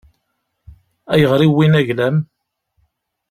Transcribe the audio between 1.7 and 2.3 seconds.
ayla-m?